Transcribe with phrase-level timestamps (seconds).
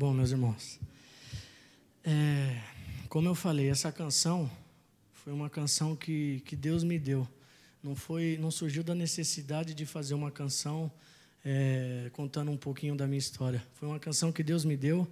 [0.00, 0.80] Bom, meus irmãos,
[2.02, 2.58] é,
[3.10, 4.50] como eu falei, essa canção
[5.12, 7.28] foi uma canção que, que Deus me deu.
[7.82, 10.90] Não foi, não surgiu da necessidade de fazer uma canção
[11.44, 13.62] é, contando um pouquinho da minha história.
[13.74, 15.06] Foi uma canção que Deus me deu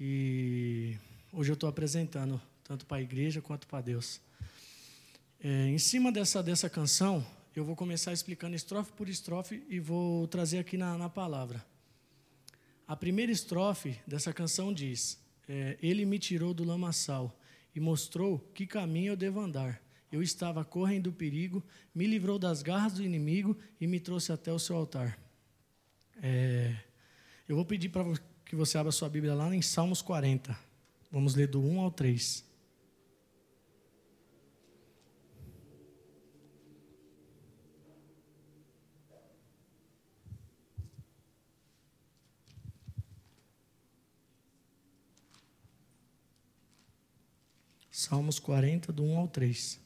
[0.00, 0.96] e
[1.32, 4.20] hoje eu estou apresentando tanto para a igreja quanto para Deus.
[5.40, 7.24] É, em cima dessa dessa canção,
[7.54, 11.64] eu vou começar explicando estrofe por estrofe e vou trazer aqui na, na palavra.
[12.88, 17.38] A primeira estrofe dessa canção diz: é, Ele me tirou do lamaçal
[17.74, 19.78] e mostrou que caminho eu devo andar.
[20.10, 21.62] Eu estava correndo do perigo,
[21.94, 25.18] me livrou das garras do inimigo e me trouxe até o seu altar.
[26.22, 26.74] É,
[27.46, 28.04] eu vou pedir para
[28.42, 30.58] que você abra sua Bíblia lá em Salmos 40.
[31.12, 32.47] Vamos ler do 1 ao 3.
[47.98, 49.76] Salmos 40, do 1 ao 3.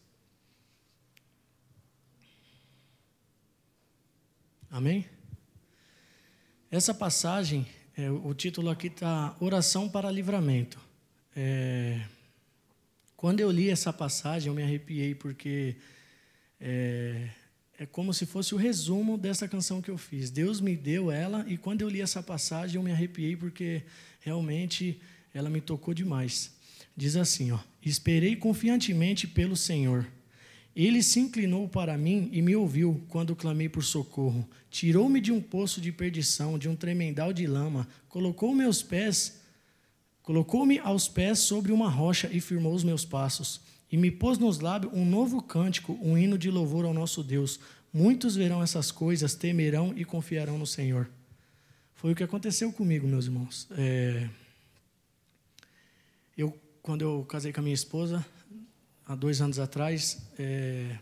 [4.71, 5.07] Amém?
[6.71, 10.79] Essa passagem, é, o título aqui está Oração para Livramento.
[11.35, 12.05] É,
[13.17, 15.77] quando eu li essa passagem, eu me arrepiei, porque
[16.61, 17.31] é,
[17.79, 20.31] é como se fosse o resumo dessa canção que eu fiz.
[20.31, 23.83] Deus me deu ela, e quando eu li essa passagem, eu me arrepiei, porque
[24.21, 25.01] realmente
[25.33, 26.61] ela me tocou demais.
[26.97, 30.07] Diz assim, ó: Esperei confiantemente pelo Senhor.
[30.75, 34.49] Ele se inclinou para mim e me ouviu quando clamei por socorro.
[34.71, 39.41] Tirou-me de um poço de perdição, de um tremendal de lama, colocou meus pés,
[40.23, 43.61] colocou-me aos pés sobre uma rocha e firmou os meus passos.
[43.91, 47.61] E me pôs nos lábios um novo cântico, um hino de louvor ao nosso Deus.
[47.93, 51.11] Muitos verão essas coisas, temerão e confiarão no Senhor.
[51.95, 53.69] Foi o que aconteceu comigo, meus irmãos.
[53.73, 54.27] É...
[56.83, 58.27] Quando eu casei com a minha esposa,
[59.07, 60.99] há dois anos atrás, é,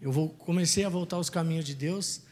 [0.00, 2.22] eu vou, comecei a voltar aos caminhos de Deus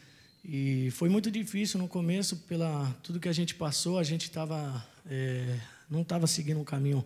[0.41, 4.81] e foi muito difícil no começo, pela tudo que a gente passou, a gente tava,
[5.05, 5.59] é,
[5.89, 7.05] não estava seguindo um caminho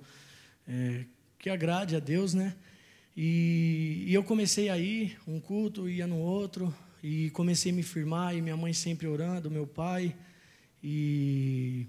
[0.67, 1.06] é,
[1.39, 2.55] que agrade a Deus, né?
[3.17, 7.81] E, e eu comecei a ir, um culto, ia no outro, e comecei a me
[7.81, 10.16] firmar, e minha mãe sempre orando, meu pai,
[10.84, 11.88] e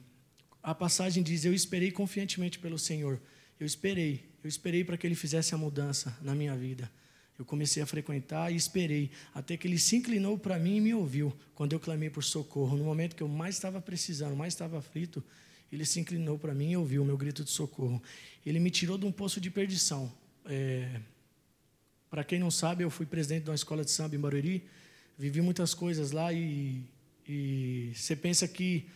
[0.63, 3.21] a passagem diz: Eu esperei confiantemente pelo Senhor.
[3.59, 6.91] Eu esperei, eu esperei para que Ele fizesse a mudança na minha vida.
[7.39, 10.95] Eu comecei a frequentar e esperei, até que Ele se inclinou para mim e me
[10.95, 12.77] ouviu, quando eu clamei por socorro.
[12.77, 15.25] No momento que eu mais estava precisando, mais estava aflito,
[15.73, 18.03] Ele se inclinou para mim e ouviu o meu grito de socorro.
[18.45, 20.13] Ele me tirou de um poço de perdição.
[20.45, 21.01] É...
[22.11, 24.67] Para quem não sabe, eu fui presidente de uma escola de samba em Barueri,
[25.17, 26.83] vivi muitas coisas lá e,
[27.27, 28.87] e você pensa que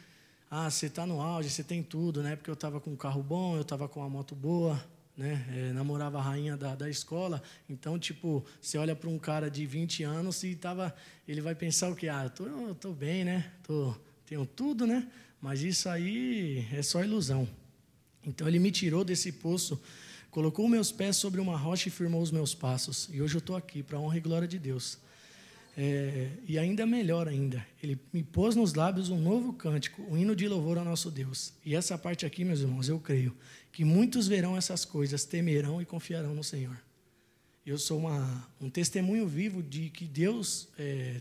[0.56, 2.37] ah, você está no auge, você tem tudo, né?
[2.37, 4.81] Porque eu estava com um carro bom, eu estava com uma moto boa,
[5.16, 5.44] né?
[5.53, 7.42] É, namorava a rainha da, da escola.
[7.69, 10.94] Então, tipo, você olha para um cara de 20 anos e tava,
[11.26, 12.09] ele vai pensar o quê?
[12.09, 13.50] Ah, eu tô, eu tô bem, né?
[13.64, 15.10] Tô, tenho tudo, né?
[15.41, 17.48] Mas isso aí é só ilusão.
[18.25, 19.82] Então, ele me tirou desse poço,
[20.31, 23.09] colocou meus pés sobre uma rocha e firmou os meus passos.
[23.12, 24.98] E hoje eu estou aqui, para honra e glória de Deus.
[25.77, 30.37] É, e ainda melhor ainda, ele me pôs nos lábios um novo cântico, um hino
[30.37, 31.53] de louvor ao nosso Deus.
[31.65, 33.37] E essa parte aqui, meus irmãos, eu creio
[33.73, 36.81] que muitos verão essas coisas, temerão e confiarão no Senhor.
[37.67, 41.21] Eu sou uma, um testemunho vivo de que Deus é,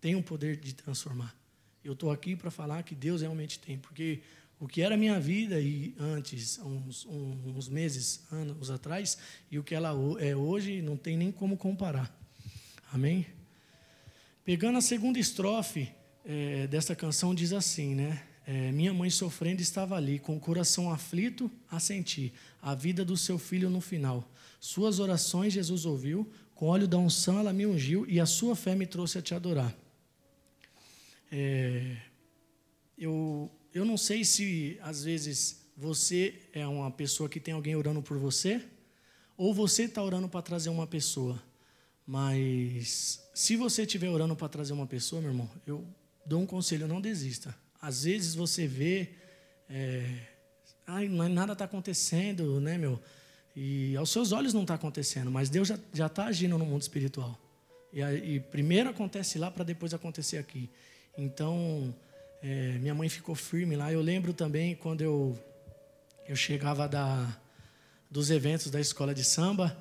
[0.00, 1.36] tem o poder de transformar.
[1.84, 4.20] Eu estou aqui para falar que Deus realmente tem, porque
[4.58, 9.18] o que era minha vida e antes, uns, uns meses, anos atrás,
[9.50, 12.12] e o que ela é hoje, não tem nem como comparar.
[12.92, 13.26] Amém?
[14.44, 15.94] Pegando a segunda estrofe
[16.24, 18.24] é, dessa canção, diz assim, né?
[18.44, 23.16] É, minha mãe sofrendo estava ali, com o coração aflito a sentir a vida do
[23.16, 24.28] seu filho no final.
[24.58, 28.74] Suas orações Jesus ouviu, com óleo da unção ela me ungiu e a sua fé
[28.74, 29.72] me trouxe a te adorar.
[31.30, 31.98] É,
[32.98, 38.02] eu, eu não sei se às vezes você é uma pessoa que tem alguém orando
[38.02, 38.60] por você,
[39.36, 41.40] ou você está orando para trazer uma pessoa.
[42.12, 45.82] Mas se você estiver orando para trazer uma pessoa, meu irmão, eu
[46.26, 47.56] dou um conselho: não desista.
[47.80, 49.14] Às vezes você vê,
[49.66, 50.18] é,
[50.86, 53.00] ai, nada está acontecendo, né, meu?
[53.56, 57.40] E aos seus olhos não está acontecendo, mas Deus já está agindo no mundo espiritual.
[57.90, 60.68] E, e primeiro acontece lá para depois acontecer aqui.
[61.16, 61.94] Então,
[62.42, 63.90] é, minha mãe ficou firme lá.
[63.90, 65.34] Eu lembro também quando eu,
[66.28, 67.40] eu chegava da,
[68.10, 69.74] dos eventos da escola de samba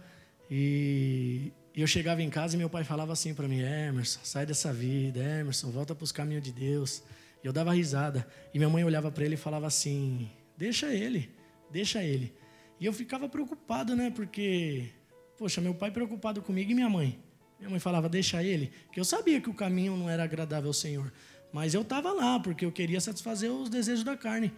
[0.50, 4.46] e e eu chegava em casa e meu pai falava assim para mim: Emerson, sai
[4.46, 7.04] dessa vida, Emerson, volta para os caminhos de Deus.
[7.44, 8.28] E eu dava risada.
[8.54, 11.30] E minha mãe olhava para ele e falava assim: Deixa ele,
[11.72, 12.34] deixa ele.
[12.80, 14.12] E eu ficava preocupado, né?
[14.12, 14.90] Porque,
[15.38, 17.20] poxa, meu pai preocupado comigo e minha mãe.
[17.58, 18.72] Minha mãe falava: Deixa ele.
[18.92, 21.12] Que eu sabia que o caminho não era agradável ao Senhor.
[21.54, 24.54] Mas eu estava lá, porque eu queria satisfazer os desejos da carne.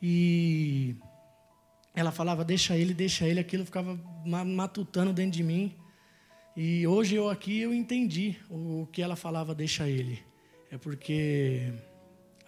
[0.00, 0.96] E
[1.94, 3.98] ela falava, deixa ele, deixa ele, aquilo ficava
[4.44, 5.74] matutando dentro de mim.
[6.56, 10.22] E hoje eu aqui eu entendi o que ela falava, deixa ele.
[10.70, 11.70] É porque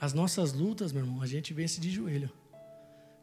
[0.01, 2.31] as nossas lutas, meu irmão, a gente vence de joelho.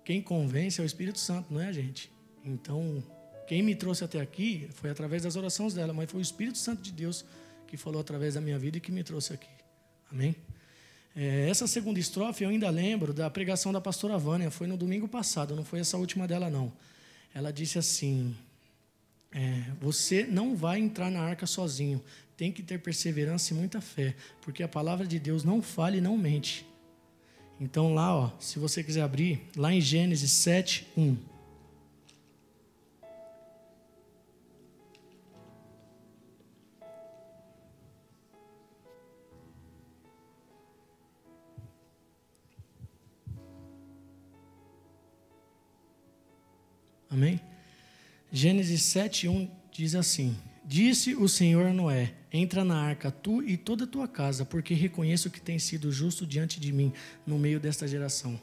[0.04, 2.12] Quem convence é o Espírito Santo, não é a gente.
[2.44, 3.04] Então,
[3.48, 6.84] quem me trouxe até aqui foi através das orações dela, mas foi o Espírito Santo
[6.84, 7.26] de Deus
[7.66, 9.50] que falou através da minha vida e que me trouxe aqui.
[10.12, 10.36] Amém?
[11.16, 15.08] É, essa segunda estrofe eu ainda lembro da pregação da pastora Vânia, foi no domingo
[15.08, 16.72] passado, não foi essa última dela, não.
[17.34, 18.36] Ela disse assim:
[19.36, 22.02] é, Você não vai entrar na arca sozinho,
[22.38, 26.02] tem que ter perseverança e muita fé, porque a palavra de Deus não falha e
[26.02, 26.66] não mente.
[27.60, 31.18] Então, lá, ó, se você quiser abrir, lá em Gênesis 7, 1.
[47.10, 47.40] Amém?
[48.36, 50.36] Gênesis 7:1 diz assim:
[50.66, 54.74] Disse o Senhor a Noé: Entra na arca, tu e toda a tua casa, porque
[54.74, 56.92] reconheço que tens sido justo diante de mim
[57.26, 58.38] no meio desta geração.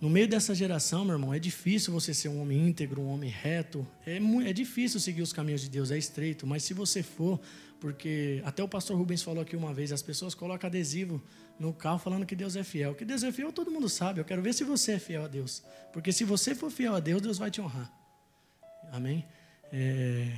[0.00, 3.28] No meio dessa geração, meu irmão, é difícil você ser um homem íntegro, um homem
[3.28, 3.86] reto.
[4.06, 4.18] É,
[4.48, 6.46] é difícil seguir os caminhos de Deus, é estreito.
[6.46, 7.38] Mas se você for,
[7.78, 11.22] porque até o pastor Rubens falou aqui uma vez, as pessoas colocam adesivo
[11.60, 12.94] no carro falando que Deus é fiel.
[12.94, 14.18] Que Deus é fiel, todo mundo sabe.
[14.18, 15.62] Eu quero ver se você é fiel a Deus.
[15.92, 17.97] Porque se você for fiel a Deus, Deus vai te honrar.
[18.92, 19.24] Amém?
[19.72, 20.30] É...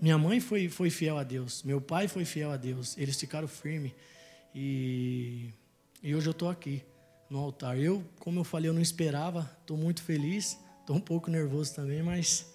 [0.00, 1.62] Minha mãe foi, foi fiel a Deus.
[1.62, 2.96] Meu pai foi fiel a Deus.
[2.96, 3.92] Eles ficaram firmes.
[4.54, 5.50] E,
[6.02, 6.82] e hoje eu estou aqui
[7.28, 7.78] no altar.
[7.78, 9.50] Eu, como eu falei, eu não esperava.
[9.60, 10.58] Estou muito feliz.
[10.80, 12.52] Estou um pouco nervoso também, mas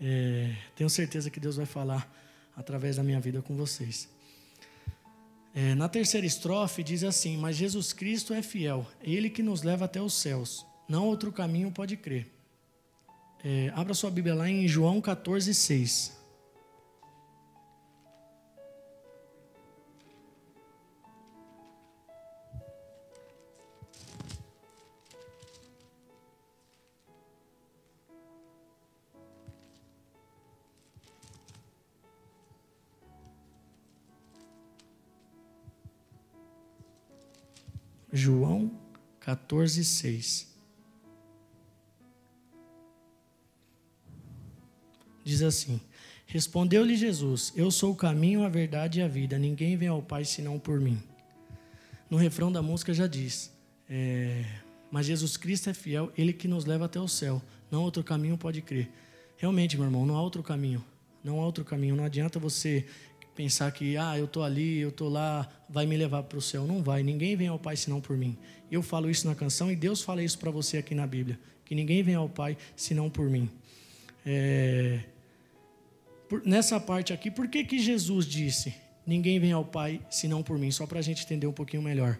[0.00, 2.10] é, tenho certeza que Deus vai falar
[2.56, 4.08] através da minha vida com vocês.
[5.54, 9.84] É, na terceira estrofe diz assim: Mas Jesus Cristo é fiel, Ele que nos leva
[9.84, 12.39] até os céus, não outro caminho pode crer.
[13.42, 16.20] É, abra sua Bíblia lá em João 14, 6.
[38.12, 38.70] João
[39.20, 40.49] 14, 6.
[45.24, 45.80] Diz assim:
[46.26, 49.38] Respondeu-lhe Jesus: Eu sou o caminho, a verdade e a vida.
[49.38, 51.02] Ninguém vem ao Pai senão por mim.
[52.08, 53.52] No refrão da música já diz:
[53.88, 54.44] é,
[54.90, 57.42] Mas Jesus Cristo é fiel, Ele que nos leva até o céu.
[57.70, 58.88] Não outro caminho pode crer.
[59.36, 60.84] Realmente, meu irmão, não há outro caminho.
[61.22, 61.96] Não há outro caminho.
[61.96, 62.86] Não adianta você
[63.34, 66.66] pensar que, ah, eu estou ali, eu estou lá, vai me levar para o céu.
[66.66, 67.02] Não vai.
[67.02, 68.36] Ninguém vem ao Pai senão por mim.
[68.70, 71.40] Eu falo isso na canção e Deus fala isso para você aqui na Bíblia.
[71.64, 73.50] Que ninguém vem ao Pai senão por mim.
[74.24, 75.00] É...
[76.28, 78.74] Por, nessa parte aqui, por que, que Jesus disse:
[79.06, 80.70] Ninguém vem ao Pai senão por mim?
[80.70, 82.18] Só para a gente entender um pouquinho melhor.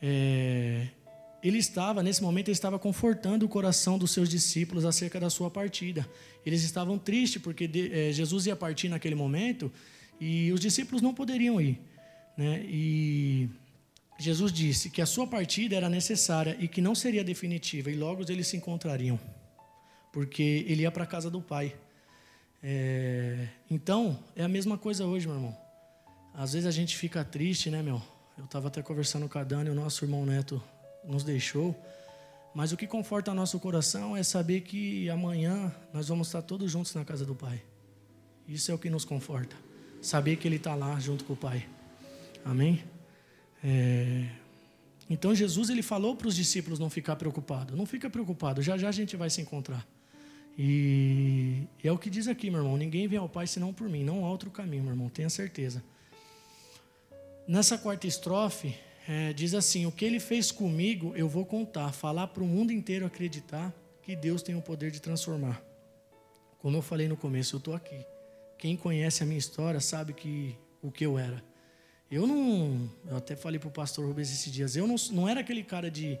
[0.00, 0.88] É...
[1.42, 5.50] Ele estava, nesse momento, ele estava confortando o coração dos seus discípulos acerca da sua
[5.50, 6.08] partida.
[6.46, 9.72] Eles estavam tristes porque de, é, Jesus ia partir naquele momento
[10.20, 11.80] e os discípulos não poderiam ir.
[12.36, 12.64] Né?
[12.64, 13.48] E
[14.18, 18.22] Jesus disse que a sua partida era necessária e que não seria definitiva, e logo
[18.30, 19.18] eles se encontrariam,
[20.12, 21.74] porque ele ia para a casa do Pai.
[22.62, 23.48] É...
[23.70, 25.56] Então, é a mesma coisa hoje, meu irmão.
[26.34, 28.00] Às vezes a gente fica triste, né, meu?
[28.38, 30.62] Eu estava até conversando com a Dani, o nosso irmão Neto
[31.04, 31.74] nos deixou.
[32.54, 36.94] Mas o que conforta nosso coração é saber que amanhã nós vamos estar todos juntos
[36.94, 37.62] na casa do Pai.
[38.46, 39.56] Isso é o que nos conforta
[40.02, 41.66] saber que Ele está lá junto com o Pai.
[42.44, 42.82] Amém?
[43.62, 44.28] É...
[45.08, 47.76] Então Jesus ele falou para os discípulos não ficar preocupado.
[47.76, 49.86] Não fica preocupado, já já a gente vai se encontrar.
[50.58, 52.76] E, e é o que diz aqui, meu irmão.
[52.76, 54.04] Ninguém vem ao Pai senão por mim.
[54.04, 55.08] Não há outro caminho, meu irmão.
[55.08, 55.82] Tenha certeza.
[57.46, 58.76] Nessa quarta estrofe
[59.08, 62.72] é, diz assim: O que Ele fez comigo eu vou contar, falar para o mundo
[62.72, 65.62] inteiro acreditar que Deus tem o poder de transformar.
[66.58, 68.06] Como eu falei no começo, eu estou aqui.
[68.58, 71.42] Quem conhece a minha história sabe que o que eu era.
[72.10, 72.90] Eu não.
[73.08, 74.76] Eu até falei para o pastor Rubens esses dias.
[74.76, 76.18] Eu não, não era aquele cara de.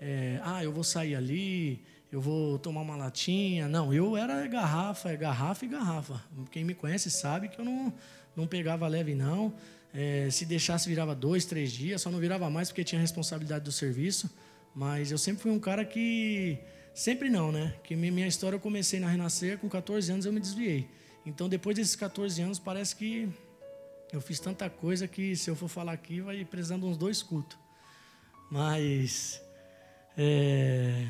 [0.00, 3.68] É, ah, eu vou sair ali, eu vou tomar uma latinha.
[3.68, 6.20] Não, eu era garrafa, é garrafa e garrafa.
[6.50, 7.92] Quem me conhece sabe que eu não,
[8.34, 9.54] não pegava leve, não.
[9.94, 12.02] É, se deixasse, virava dois, três dias.
[12.02, 14.28] Só não virava mais porque tinha responsabilidade do serviço.
[14.74, 16.58] Mas eu sempre fui um cara que.
[16.92, 17.74] Sempre não, né?
[17.84, 20.88] Que minha história eu comecei na Renascer, com 14 anos eu me desviei.
[21.24, 23.28] Então, depois desses 14 anos, parece que
[24.12, 27.56] eu fiz tanta coisa que, se eu for falar aqui, vai precisando uns dois cultos.
[28.50, 29.40] Mas.
[30.18, 31.06] É,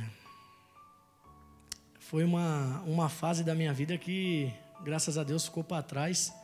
[2.10, 4.52] foi uma, uma fase da minha vida que,
[4.82, 6.34] graças a Deus, ficou para trás.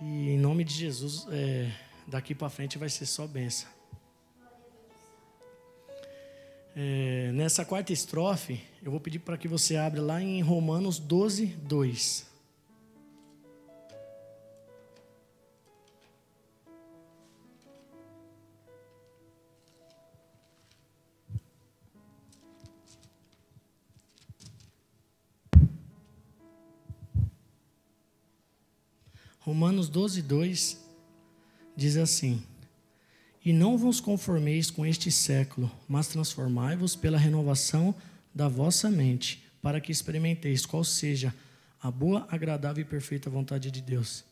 [0.00, 1.70] E em nome de Jesus, é,
[2.08, 3.68] daqui para frente vai ser só benção.
[6.74, 11.46] É, nessa quarta estrofe, eu vou pedir para que você abra lá em Romanos 12,
[11.46, 12.33] 2.
[29.44, 30.78] Romanos 12, 2
[31.76, 32.42] diz assim:
[33.44, 37.94] E não vos conformeis com este século, mas transformai-vos pela renovação
[38.34, 41.34] da vossa mente, para que experimenteis qual seja
[41.78, 44.24] a boa, agradável e perfeita vontade de Deus.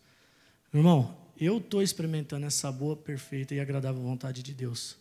[0.73, 4.97] Irmão, eu estou experimentando essa boa, perfeita e agradável vontade de Deus.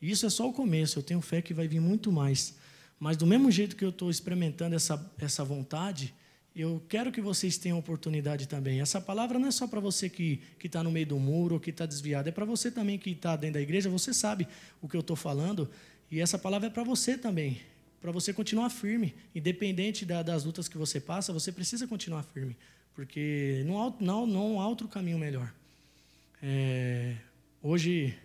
[0.00, 2.54] Isso é só o começo, eu tenho fé que vai vir muito mais.
[3.00, 6.12] Mas do mesmo jeito que eu estou experimentando essa, essa vontade,
[6.54, 8.80] eu quero que vocês tenham oportunidade também.
[8.80, 11.70] Essa palavra não é só para você que está no meio do muro ou que
[11.70, 13.90] está desviado, é para você também que está dentro da igreja.
[13.90, 14.46] Você sabe
[14.80, 15.68] o que eu estou falando.
[16.10, 17.60] E essa palavra é para você também,
[18.00, 19.14] para você continuar firme.
[19.34, 22.56] Independente da, das lutas que você passa, você precisa continuar firme,
[22.94, 25.52] porque não há, não, não há outro caminho melhor.
[26.40, 27.16] É,
[27.60, 28.16] hoje,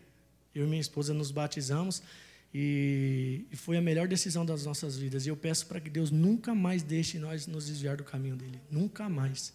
[0.53, 2.03] eu e minha esposa nos batizamos.
[2.53, 5.25] E, foi a melhor decisão das nossas vidas.
[5.25, 8.59] E eu peço para que Deus nunca mais deixe nós nos desviar do caminho dele.
[8.71, 9.53] Nunca mais.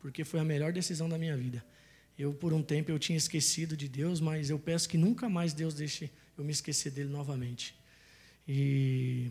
[0.00, 1.64] Porque foi a melhor decisão da minha vida.
[2.18, 5.52] Eu, por um tempo, eu tinha esquecido de Deus, mas eu peço que nunca mais
[5.52, 7.74] Deus deixe eu me esquecer dele novamente.
[8.46, 9.30] E.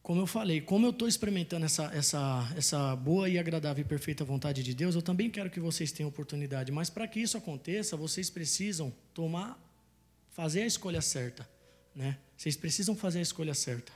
[0.00, 4.24] Como eu falei, como eu estou experimentando essa, essa, essa boa e agradável e perfeita
[4.24, 6.70] vontade de Deus, eu também quero que vocês tenham oportunidade.
[6.70, 9.65] Mas para que isso aconteça, vocês precisam tomar
[10.36, 11.48] fazer a escolha certa.
[11.94, 12.18] Né?
[12.36, 13.90] Vocês precisam fazer a escolha certa.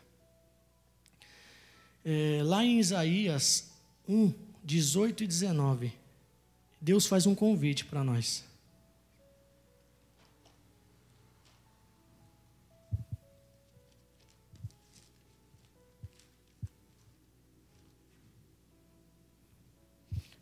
[2.03, 3.71] É, lá em Isaías
[4.09, 4.33] 1,
[4.65, 5.93] 18 e 19,
[6.81, 8.43] Deus faz um convite para nós.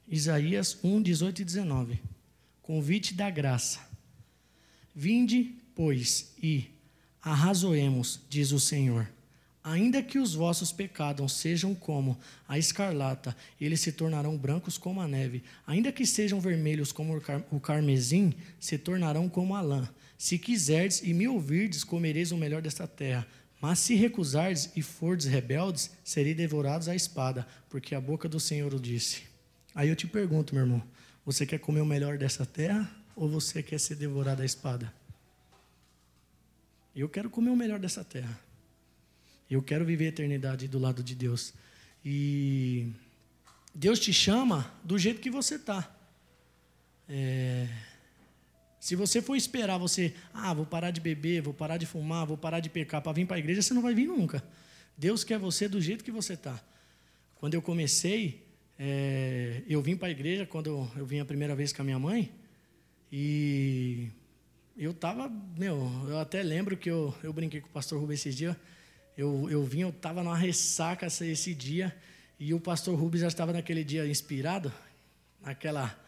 [0.07, 2.01] Isaías 1, 18 e 19.
[2.63, 3.81] Convite da graça.
[4.95, 6.65] Vinde, pois, e
[7.23, 9.09] arrazoemos, diz o Senhor.
[9.63, 12.19] Ainda que os vossos pecados sejam como
[12.49, 15.45] a escarlata, eles se tornarão brancos como a neve.
[15.65, 19.89] Ainda que sejam vermelhos como o carmesim, se tornarão como a lã.
[20.19, 23.25] Se quiserdes e me ouvirdes, comereis o melhor desta terra.
[23.61, 28.75] Mas se recusardes e fordes rebeldes, serei devorados à espada, porque a boca do Senhor
[28.75, 29.23] o disse.
[29.77, 30.83] Aí eu te pergunto, meu irmão,
[31.25, 34.98] você quer comer o melhor dessa terra ou você quer ser devorado à espada?
[37.01, 38.39] Eu quero comer o melhor dessa terra.
[39.49, 41.55] Eu quero viver a eternidade do lado de Deus.
[42.05, 42.89] E
[43.73, 45.97] Deus te chama do jeito que você está.
[47.09, 47.69] É...
[48.81, 52.37] Se você for esperar você, ah, vou parar de beber, vou parar de fumar, vou
[52.37, 54.43] parar de pecar para vir para a igreja, você não vai vir nunca.
[54.97, 56.61] Deus quer você do jeito que você está.
[57.37, 58.45] Quando eu comecei,
[58.77, 59.63] é...
[59.69, 61.99] eu vim para a igreja quando eu, eu vim a primeira vez com a minha
[61.99, 62.33] mãe
[63.13, 64.09] e
[64.79, 68.37] eu tava, meu, eu até lembro que eu, eu brinquei com o pastor Rubens esses
[68.37, 68.57] dias.
[69.17, 71.95] Eu, eu vim, eu tava numa ressaca esse, esse dia,
[72.39, 74.73] e o pastor Rubens já estava naquele dia inspirado,
[75.41, 75.99] naquela.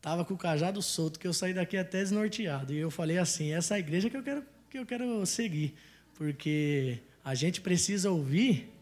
[0.00, 2.72] Tava com o cajado solto, que eu saí daqui até desnorteado.
[2.72, 5.74] E eu falei assim: essa é a igreja que eu quero, que eu quero seguir,
[6.14, 8.72] porque a gente precisa ouvir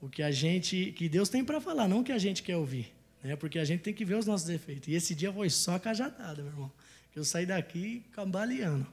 [0.00, 2.56] o que a gente, que Deus tem para falar, não o que a gente quer
[2.56, 3.36] ouvir, né?
[3.36, 4.88] Porque a gente tem que ver os nossos defeitos.
[4.88, 6.72] E esse dia foi só cajadada, meu irmão
[7.14, 8.84] que eu saí daqui cambaleando.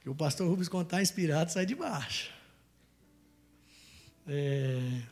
[0.00, 2.30] Que o pastor Rubens, quando está inspirado, sai de baixo.
[4.24, 5.02] É...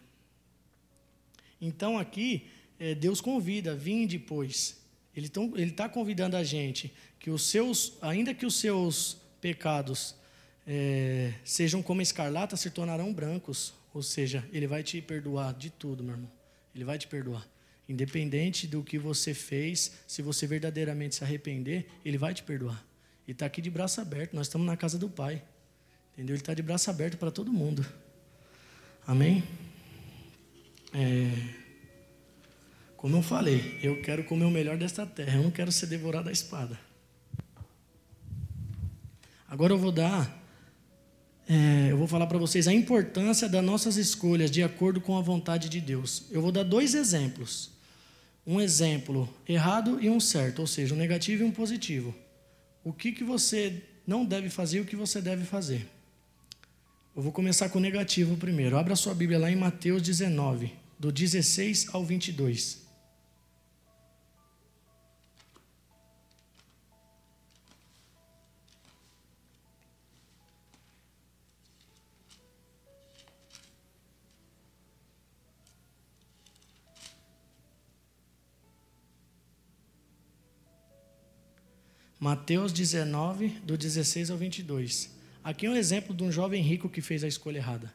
[1.61, 4.80] Então aqui, é, Deus convida, vim depois.
[5.16, 10.14] Ele está convidando a gente que os seus, ainda que os seus pecados
[10.64, 13.75] é, sejam como escarlata, se tornarão brancos.
[13.92, 16.30] Ou seja, Ele vai te perdoar de tudo, meu irmão.
[16.73, 17.44] Ele vai te perdoar.
[17.90, 22.87] Independente do que você fez, se você verdadeiramente se arrepender, Ele vai te perdoar.
[23.26, 24.32] E está aqui de braço aberto.
[24.32, 25.42] Nós estamos na casa do Pai.
[26.12, 26.37] Entendeu?
[26.37, 27.85] Ele está de braço aberto para todo mundo.
[29.04, 29.42] Amém?
[30.94, 31.32] É...
[32.97, 36.26] Como eu falei, eu quero comer o melhor desta terra, eu não quero ser devorado
[36.26, 36.78] da espada.
[39.49, 40.47] Agora eu vou dar,
[41.49, 45.20] é, eu vou falar para vocês a importância das nossas escolhas de acordo com a
[45.20, 46.26] vontade de Deus.
[46.30, 47.79] Eu vou dar dois exemplos.
[48.50, 52.12] Um exemplo errado e um certo, ou seja, um negativo e um positivo.
[52.83, 53.80] O que, que você
[54.11, 55.87] não deve fazer e o que você deve fazer.
[57.14, 58.76] Eu vou começar com o negativo primeiro.
[58.76, 62.89] Abra sua Bíblia lá em Mateus 19, do 16 ao 22.
[82.20, 85.08] Mateus 19, do 16 ao 22.
[85.42, 87.94] Aqui é um exemplo de um jovem rico que fez a escolha errada.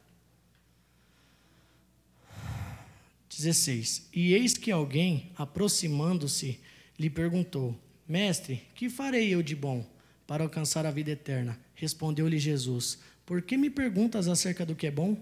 [3.29, 4.10] 16.
[4.12, 6.60] E eis que alguém, aproximando-se,
[6.98, 7.77] lhe perguntou:
[8.08, 9.86] Mestre, que farei eu de bom
[10.25, 11.60] para alcançar a vida eterna?
[11.75, 15.15] Respondeu-lhe Jesus: Por que me perguntas acerca do que é bom?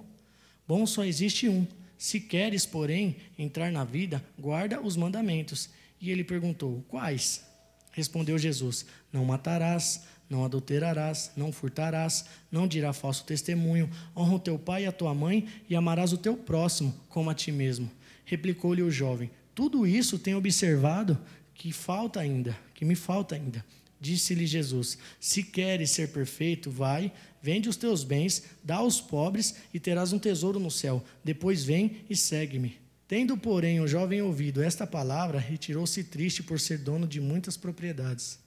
[0.66, 1.68] Bom só existe um.
[1.98, 5.70] Se queres, porém, entrar na vida, guarda os mandamentos.
[6.00, 7.52] E ele perguntou: Quais?
[7.94, 14.60] Respondeu Jesus: Não matarás, não adulterarás, não furtarás, não dirá falso testemunho, honra o teu
[14.60, 17.90] pai e a tua mãe e amarás o teu próximo como a ti mesmo.
[18.26, 21.18] Replicou-lhe o jovem: Tudo isso tenho observado
[21.54, 23.64] que falta ainda, que me falta ainda.
[24.02, 29.80] Disse-lhe Jesus: Se queres ser perfeito, vai, vende os teus bens, dá aos pobres e
[29.80, 31.04] terás um tesouro no céu.
[31.24, 32.83] Depois vem e segue-me.
[33.14, 38.40] Tendo, porém, o jovem ouvido esta palavra, retirou-se triste por ser dono de muitas propriedades.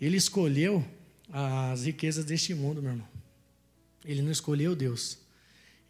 [0.00, 0.86] Ele escolheu
[1.32, 3.08] as riquezas deste mundo, meu irmão.
[4.04, 5.18] Ele não escolheu Deus.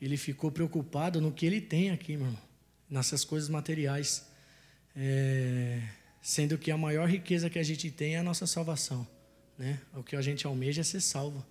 [0.01, 2.43] Ele ficou preocupado no que ele tem aqui, meu irmão,
[2.89, 4.25] nessas coisas materiais.
[4.97, 5.83] É,
[6.23, 9.07] sendo que a maior riqueza que a gente tem é a nossa salvação.
[9.59, 9.79] Né?
[9.95, 11.45] O que a gente almeja é ser salvo.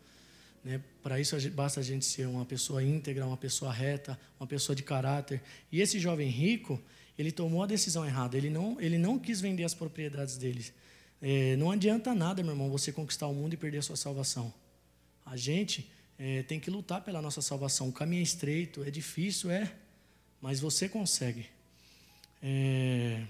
[0.66, 0.82] Né?
[1.04, 4.82] Para isso basta a gente ser uma pessoa íntegra, uma pessoa reta, uma pessoa de
[4.82, 5.42] caráter.
[5.72, 6.82] E esse jovem rico,
[7.18, 8.36] ele tomou a decisão errada.
[8.36, 10.66] Ele não, ele não quis vender as propriedades dele.
[11.22, 14.52] É, não adianta nada, meu irmão, você conquistar o mundo e perder a sua salvação.
[15.24, 15.88] A gente
[16.18, 17.88] é, tem que lutar pela nossa salvação.
[17.90, 19.72] O caminho é estreito, é difícil, é,
[20.42, 21.46] mas você consegue.
[22.42, 23.24] É...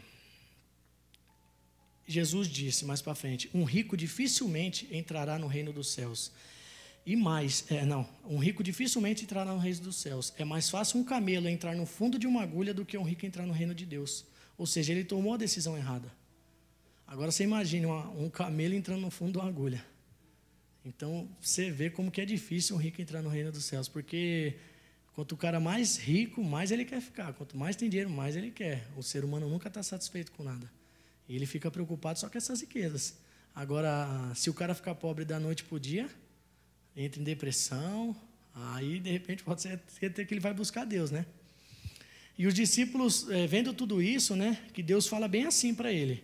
[2.07, 6.31] Jesus disse mais para frente: um rico dificilmente entrará no reino dos céus.
[7.05, 10.33] E mais, é, não, um rico dificilmente entrará no reino dos céus.
[10.37, 13.25] É mais fácil um camelo entrar no fundo de uma agulha do que um rico
[13.25, 14.25] entrar no reino de Deus.
[14.57, 16.11] Ou seja, ele tomou a decisão errada.
[17.05, 19.85] Agora você imagine uma, um camelo entrando no fundo de uma agulha.
[20.83, 24.55] Então você vê como que é difícil um rico entrar no reino dos céus, porque
[25.13, 27.33] quanto o cara mais rico, mais ele quer ficar.
[27.33, 28.87] Quanto mais tem dinheiro, mais ele quer.
[28.97, 30.71] O ser humano nunca está satisfeito com nada.
[31.29, 33.15] E ele fica preocupado só com essas riquezas.
[33.53, 36.09] Agora, se o cara ficar pobre da noite para o dia,
[36.95, 38.15] entra em depressão,
[38.53, 41.25] aí de repente pode ser que ele vai buscar Deus, né?
[42.38, 46.23] E os discípulos, é, vendo tudo isso, né, que Deus fala bem assim para ele.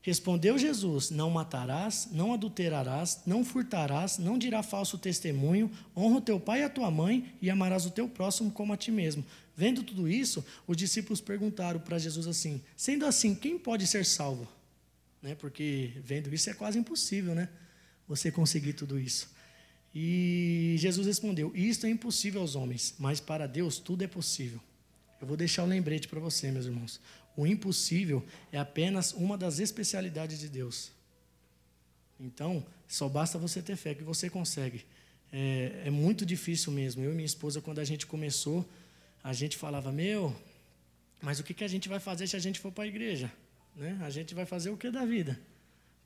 [0.00, 6.38] Respondeu Jesus: Não matarás, não adulterarás, não furtarás, não dirá falso testemunho, honra o teu
[6.38, 9.24] pai e a tua mãe e amarás o teu próximo como a ti mesmo.
[9.56, 14.48] Vendo tudo isso, os discípulos perguntaram para Jesus assim: Sendo assim, quem pode ser salvo?
[15.20, 17.48] Né, porque vendo isso é quase impossível, né?
[18.06, 19.28] Você conseguir tudo isso.
[19.94, 24.60] E Jesus respondeu: Isto é impossível aos homens, mas para Deus tudo é possível.
[25.20, 27.00] Eu vou deixar o um lembrete para você, meus irmãos.
[27.36, 30.90] O impossível é apenas uma das especialidades de Deus.
[32.20, 34.84] Então, só basta você ter fé que você consegue.
[35.32, 37.02] É, é muito difícil mesmo.
[37.02, 38.68] Eu e minha esposa, quando a gente começou,
[39.22, 40.34] a gente falava: Meu,
[41.20, 43.30] mas o que, que a gente vai fazer se a gente for para a igreja?
[43.76, 43.98] Né?
[44.02, 45.38] A gente vai fazer o que da vida?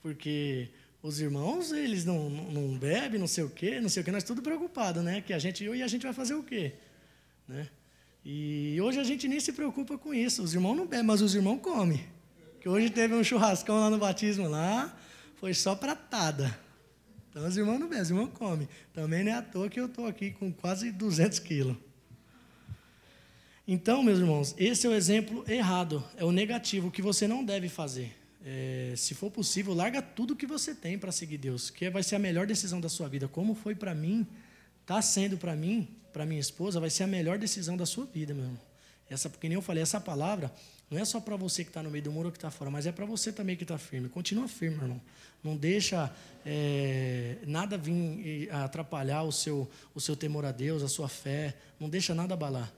[0.01, 0.69] Porque
[1.03, 4.23] os irmãos, eles não, não, bebem, não sei o quê, não sei o quê, nós
[4.23, 5.19] tudo preocupado, né?
[5.19, 6.71] Que a gente, e a gente vai fazer o quê?
[7.45, 7.67] Né?
[8.23, 10.41] E hoje a gente nem se preocupa com isso.
[10.41, 12.05] Os irmãos não bebem, mas os irmãos comem.
[12.61, 14.97] Que hoje teve um churrascão lá no batismo lá,
[15.35, 16.57] foi só pratada.
[17.29, 18.69] Então os irmãos não bebem, os irmãos comem.
[18.93, 21.75] Também não é à toa que eu estou aqui com quase 200 quilos.
[23.67, 27.43] Então, meus irmãos, esse é o exemplo errado, é o negativo, o que você não
[27.43, 31.89] deve fazer é, se for possível, larga tudo que você tem para seguir Deus, que
[31.89, 33.27] vai ser a melhor decisão da sua vida.
[33.27, 34.27] Como foi para mim,
[34.81, 38.33] está sendo para mim, para minha esposa, vai ser a melhor decisão da sua vida,
[38.33, 38.59] meu irmão.
[39.09, 40.51] Essa, porque nem eu falei, essa palavra
[40.89, 42.69] não é só para você que está no meio do muro ou que está fora,
[42.69, 44.09] mas é para você também que está firme.
[44.09, 45.01] Continua firme, meu irmão.
[45.43, 46.13] Não deixa
[46.45, 51.55] é, nada vir atrapalhar o seu, o seu temor a Deus, a sua fé.
[51.79, 52.71] Não deixa nada abalar.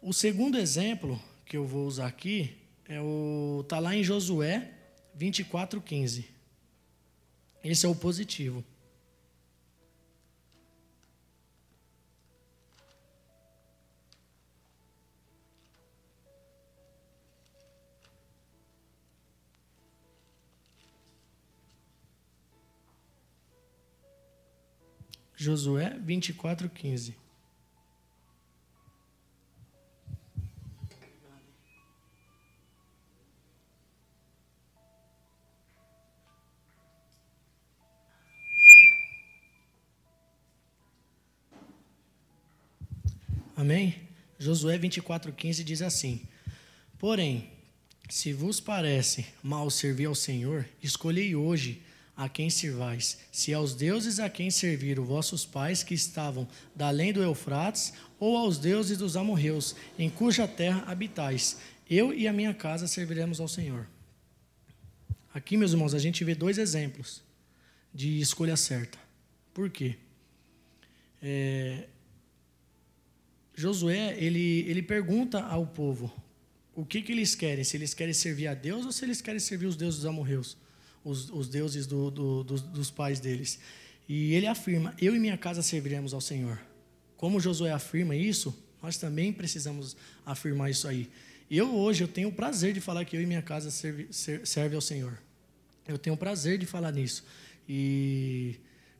[0.00, 4.72] O segundo exemplo que eu vou usar aqui é o tá lá em Josué
[5.16, 6.24] 24:15.
[7.64, 8.64] Esse é o positivo.
[25.36, 27.25] Josué 24, 15.
[44.56, 46.22] Josué 24, 15 diz assim:
[46.98, 47.50] Porém,
[48.08, 51.82] se vos parece mal servir ao Senhor, escolhei hoje
[52.16, 57.12] a quem servais, se aos deuses a quem serviram vossos pais que estavam da além
[57.12, 61.58] do Eufrates, ou aos deuses dos amorreus, em cuja terra habitais.
[61.88, 63.86] Eu e a minha casa serviremos ao Senhor.
[65.34, 67.22] Aqui, meus irmãos, a gente vê dois exemplos
[67.92, 68.98] de escolha certa.
[69.52, 69.96] Por quê?
[71.22, 71.86] É,
[73.56, 76.12] Josué, ele, ele pergunta ao povo
[76.74, 79.40] o que, que eles querem, se eles querem servir a Deus ou se eles querem
[79.40, 80.56] servir os deuses dos amorreus
[81.06, 83.60] os, os deuses do, do, dos, dos pais deles.
[84.08, 86.60] E ele afirma: Eu e minha casa serviremos ao Senhor.
[87.16, 91.08] Como Josué afirma isso, nós também precisamos afirmar isso aí.
[91.48, 94.74] Eu hoje eu tenho o prazer de falar que eu e minha casa serve, serve
[94.74, 95.16] ao Senhor.
[95.86, 97.24] Eu tenho o prazer de falar nisso.
[97.68, 98.56] E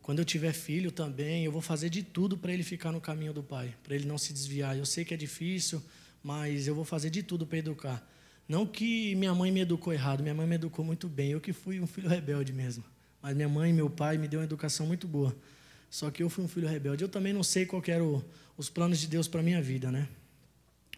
[0.07, 3.33] quando eu tiver filho também, eu vou fazer de tudo para ele ficar no caminho
[3.33, 4.79] do Pai, para ele não se desviar.
[4.79, 5.83] Eu sei que é difícil,
[6.23, 8.09] mas eu vou fazer de tudo para educar.
[8.49, 11.33] Não que minha mãe me educou errado, minha mãe me educou muito bem.
[11.33, 12.85] Eu que fui um filho rebelde mesmo.
[13.21, 15.35] Mas minha mãe e meu pai me deu uma educação muito boa.
[15.91, 17.03] Só que eu fui um filho rebelde.
[17.03, 18.25] Eu também não sei qual eram
[18.57, 20.07] os planos de Deus para minha vida, né?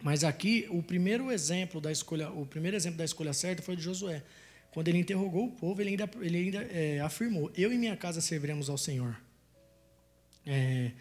[0.03, 3.81] Mas aqui o primeiro exemplo da escolha, o primeiro exemplo da escolha certa foi de
[3.81, 4.21] Josué.
[4.71, 8.21] Quando ele interrogou o povo, ele ainda, ele ainda é, afirmou: Eu e minha casa
[8.21, 9.19] serviremos ao Senhor.
[10.45, 10.91] É,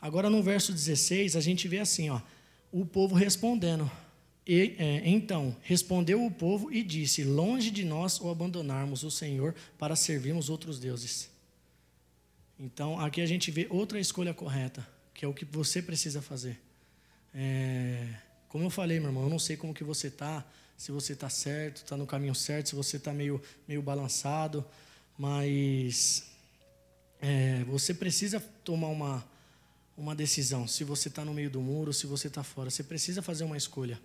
[0.00, 2.20] agora no verso 16 a gente vê assim, ó,
[2.72, 3.90] o povo respondendo:
[4.46, 9.54] e, é, então respondeu o povo e disse: Longe de nós o abandonarmos o Senhor
[9.76, 11.28] para servirmos outros deuses.
[12.58, 16.60] Então aqui a gente vê outra escolha correta, que é o que você precisa fazer.
[17.34, 18.08] É,
[18.48, 21.28] como eu falei, meu irmão, eu não sei como que você está, se você está
[21.28, 24.64] certo, está no caminho certo, se você está meio, meio balançado,
[25.18, 26.24] mas
[27.20, 29.24] é, você precisa tomar uma,
[29.96, 30.68] uma decisão.
[30.68, 33.56] Se você está no meio do muro, se você está fora, você precisa fazer uma
[33.56, 33.98] escolha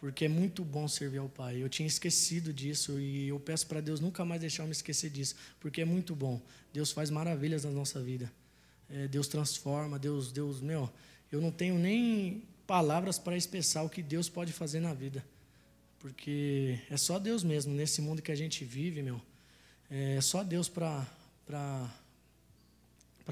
[0.00, 1.62] porque é muito bom servir ao Pai.
[1.62, 5.10] Eu tinha esquecido disso e eu peço para Deus nunca mais deixar eu me esquecer
[5.10, 6.40] disso, porque é muito bom.
[6.72, 8.32] Deus faz maravilhas na nossa vida.
[8.88, 10.90] É, Deus transforma, Deus, Deus, meu,
[11.30, 15.22] eu não tenho nem palavras para expressar o que Deus pode fazer na vida,
[16.00, 19.20] porque é só Deus mesmo nesse mundo que a gente vive, meu.
[19.90, 21.06] É só Deus para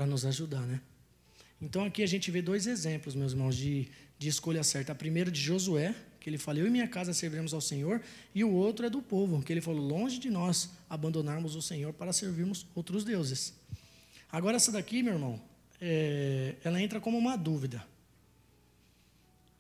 [0.07, 0.81] nos ajudar, né?
[1.61, 4.93] Então aqui a gente vê dois exemplos, meus irmãos, de, de escolha certa.
[4.93, 8.03] A primeira de Josué, que ele fala, eu e minha casa serviremos ao Senhor,
[8.35, 11.93] e o outro é do povo, que ele falou, longe de nós abandonarmos o Senhor
[11.93, 13.55] para servirmos outros deuses.
[14.31, 15.41] Agora, essa daqui, meu irmão,
[15.81, 17.85] é, ela entra como uma dúvida.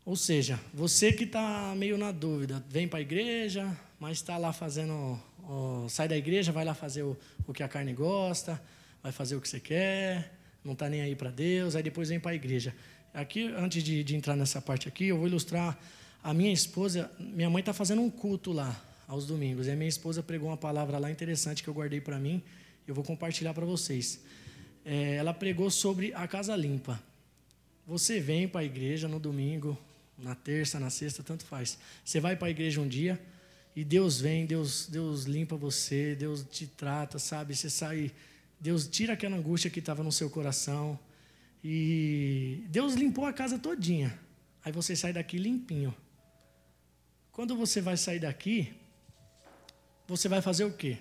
[0.08, 4.54] Ou seja, você que está meio na dúvida, vem para a igreja, mas está lá
[4.54, 7.14] fazendo, ó, sai da igreja, vai lá fazer o,
[7.46, 8.58] o que a carne gosta,
[9.02, 10.32] vai fazer o que você quer,
[10.64, 12.74] não está nem aí para Deus, aí depois vem para a igreja.
[13.12, 15.78] Aqui, antes de, de entrar nessa parte aqui, eu vou ilustrar
[16.24, 19.66] a minha esposa, minha mãe está fazendo um culto lá aos domingos.
[19.66, 22.42] E a minha esposa pregou uma palavra lá interessante que eu guardei para mim.
[22.86, 24.24] Eu vou compartilhar para vocês.
[24.86, 26.98] É, ela pregou sobre a casa limpa.
[27.86, 29.76] Você vem para a igreja no domingo,
[30.18, 31.78] na terça, na sexta, tanto faz.
[32.04, 33.20] Você vai para a igreja um dia
[33.74, 37.54] e Deus vem, Deus, Deus limpa você, Deus te trata, sabe?
[37.54, 38.10] Você sai,
[38.60, 40.98] Deus tira aquela angústia que estava no seu coração
[41.62, 44.18] e Deus limpou a casa todinha.
[44.64, 45.94] Aí você sai daqui limpinho.
[47.30, 48.74] Quando você vai sair daqui,
[50.08, 50.98] você vai fazer o quê?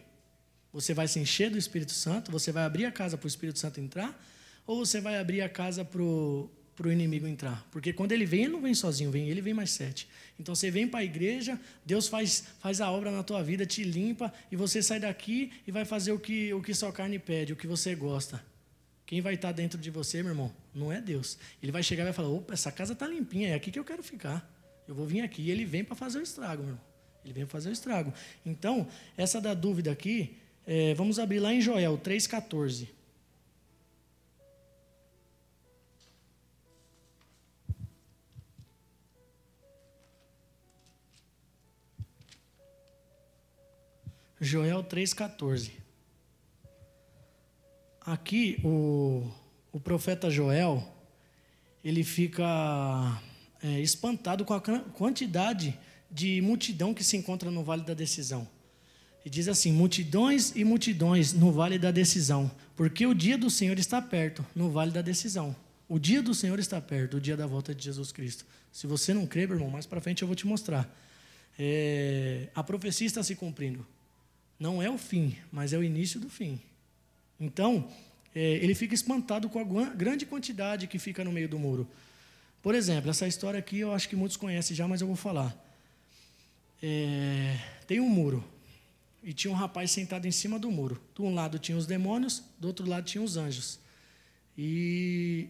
[0.72, 2.32] Você vai se encher do Espírito Santo?
[2.32, 4.24] Você vai abrir a casa para o Espírito Santo entrar?
[4.68, 6.52] Ou você vai abrir a casa para o
[6.86, 7.68] inimigo entrar?
[7.72, 10.08] Porque quando ele vem, ele não vem sozinho, vem ele vem mais sete.
[10.40, 13.84] Então você vem para a igreja, Deus faz, faz a obra na tua vida, te
[13.84, 17.54] limpa, e você sai daqui e vai fazer o que, o que sua carne pede,
[17.54, 18.44] o que você gosta.
[19.08, 20.54] Quem vai estar dentro de você, meu irmão?
[20.76, 21.40] Não é Deus.
[21.64, 23.86] Ele vai chegar e vai falar: opa, essa casa está limpinha, é aqui que eu
[23.86, 24.48] quero ficar.
[24.88, 25.42] Eu vou vir aqui.
[25.42, 26.86] E ele vem para fazer o estrago, meu irmão.
[27.24, 28.14] Ele vem para fazer o estrago.
[28.46, 28.88] Então,
[29.18, 32.88] essa da dúvida aqui, é, vamos abrir lá em Joel 3,14.
[44.40, 45.72] Joel 3,14.
[48.02, 49.30] Aqui, o,
[49.72, 50.88] o profeta Joel,
[51.84, 53.22] ele fica
[53.62, 55.78] é, espantado com a quantidade
[56.10, 58.48] de multidão que se encontra no Vale da Decisão.
[59.26, 63.78] E diz assim: multidões e multidões no Vale da Decisão, porque o dia do Senhor
[63.78, 65.56] está perto, no Vale da Decisão.
[65.90, 68.46] O dia do Senhor está perto, o dia da volta de Jesus Cristo.
[68.72, 70.88] Se você não crê, meu irmão, mais para frente eu vou te mostrar.
[71.58, 73.86] É, a profecia está se cumprindo.
[74.60, 76.60] Não é o fim, mas é o início do fim.
[77.40, 77.88] Então,
[78.34, 81.88] é, ele fica espantado com a grande quantidade que fica no meio do muro.
[82.62, 85.56] Por exemplo, essa história aqui eu acho que muitos conhecem já, mas eu vou falar.
[86.82, 88.44] É, tem um muro
[89.24, 91.02] e tinha um rapaz sentado em cima do muro.
[91.16, 93.80] De um lado tinha os demônios, do outro lado tinha os anjos.
[94.58, 95.48] E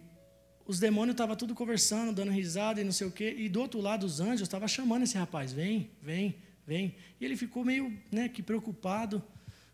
[0.65, 3.35] os demônios estavam tudo conversando, dando risada e não sei o quê.
[3.37, 6.35] E do outro lado os anjos estavam chamando esse rapaz, vem, vem,
[6.67, 6.95] vem.
[7.19, 9.23] E ele ficou meio né, que preocupado.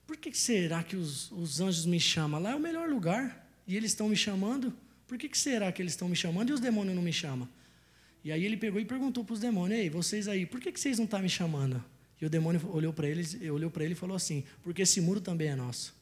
[0.06, 2.40] Por que será que os, os anjos me chamam?
[2.40, 4.72] Lá é o melhor lugar e eles estão me chamando.
[5.08, 7.50] Por que, que será que eles estão me chamando e os demônios não me chamam?
[8.24, 10.80] E aí ele pegou e perguntou para os demônios: Ei, vocês aí, por que, que
[10.80, 11.84] vocês não estão tá me chamando?
[12.22, 15.20] E o demônio olhou para eles, olhou para ele e falou assim: Porque esse muro
[15.20, 15.94] também é nosso.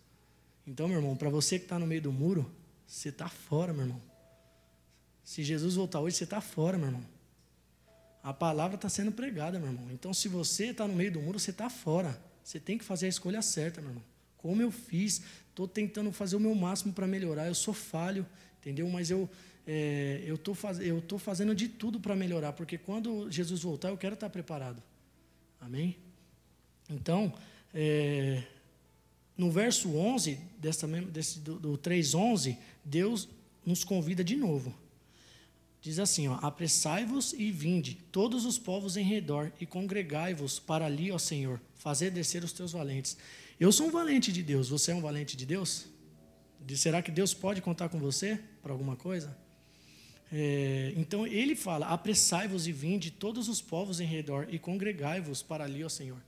[0.67, 2.51] Então, meu irmão, para você que está no meio do muro,
[2.85, 4.01] você está fora, meu irmão.
[5.23, 7.03] Se Jesus voltar hoje, você está fora, meu irmão.
[8.23, 9.87] A palavra está sendo pregada, meu irmão.
[9.91, 12.19] Então, se você está no meio do muro, você está fora.
[12.43, 14.03] Você tem que fazer a escolha certa, meu irmão.
[14.37, 17.47] Como eu fiz, estou tentando fazer o meu máximo para melhorar.
[17.47, 18.25] Eu sou falho,
[18.59, 18.87] entendeu?
[18.89, 19.29] Mas eu
[19.65, 23.97] é, eu tô faz, estou fazendo de tudo para melhorar, porque quando Jesus voltar, eu
[23.97, 24.81] quero estar preparado.
[25.59, 25.97] Amém?
[26.89, 27.33] Então,
[27.73, 28.43] é,
[29.37, 33.29] no verso 11, dessa, desse, do, do 3,11, Deus
[33.65, 34.73] nos convida de novo.
[35.81, 41.17] Diz assim: Apressai-vos e vinde, todos os povos em redor, e congregai-vos para ali, ó
[41.17, 43.17] Senhor, fazer descer os teus valentes.
[43.59, 45.87] Eu sou um valente de Deus, você é um valente de Deus?
[46.75, 49.35] Será que Deus pode contar com você para alguma coisa?
[50.31, 55.63] É, então ele fala: apressai-vos e vinde, todos os povos em redor, e congregai-vos para
[55.63, 56.21] ali, ó Senhor.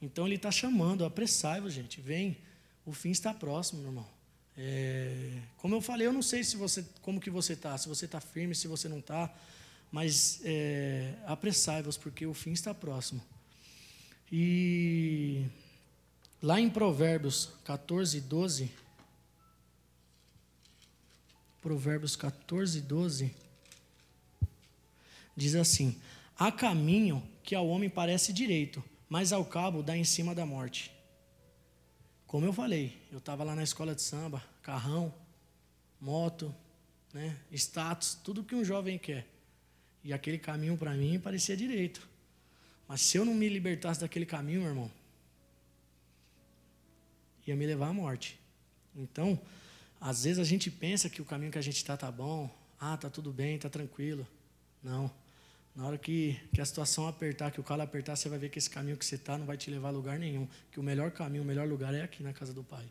[0.00, 2.36] Então ele está chamando: apressai-vos, gente, vem,
[2.84, 4.19] o fim está próximo, meu irmão.
[4.62, 8.04] É, como eu falei, eu não sei se você, como que você está, se você
[8.04, 9.34] está firme, se você não está,
[9.90, 13.22] mas é, apressai-vos, porque o fim está próximo.
[14.30, 15.46] E
[16.42, 18.70] lá em Provérbios 14, 12,
[21.62, 23.34] Provérbios 14, 12,
[25.34, 25.98] diz assim:
[26.38, 30.92] Há caminho que ao homem parece direito, mas ao cabo dá em cima da morte.
[32.26, 35.12] Como eu falei, eu estava lá na escola de samba, carrão,
[36.00, 36.54] moto,
[37.12, 39.26] né, status, tudo que um jovem quer.
[40.02, 42.08] E aquele caminho para mim parecia direito.
[42.88, 44.90] Mas se eu não me libertasse daquele caminho, meu irmão,
[47.46, 48.38] ia me levar à morte.
[48.96, 49.38] Então,
[50.00, 52.96] às vezes a gente pensa que o caminho que a gente está tá bom, ah,
[52.96, 54.26] tá tudo bem, tá tranquilo.
[54.82, 55.10] Não.
[55.74, 58.58] Na hora que, que a situação apertar, que o calo apertar, você vai ver que
[58.58, 60.48] esse caminho que você está não vai te levar a lugar nenhum.
[60.72, 62.84] Que o melhor caminho, o melhor lugar é aqui na casa do Pai.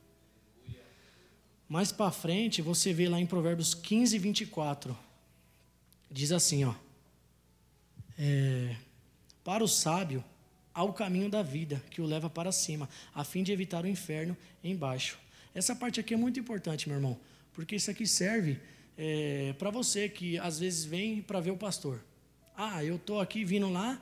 [1.69, 4.97] Mais para frente, você vê lá em Provérbios 15, 24.
[6.09, 6.73] Diz assim, ó.
[8.17, 8.75] É,
[9.43, 10.23] para o sábio,
[10.73, 13.87] há o caminho da vida que o leva para cima, a fim de evitar o
[13.87, 15.19] inferno embaixo.
[15.53, 17.19] Essa parte aqui é muito importante, meu irmão,
[17.53, 18.59] porque isso aqui serve
[18.97, 22.03] é, para você que às vezes vem para ver o pastor.
[22.57, 24.01] Ah, eu estou aqui vindo lá,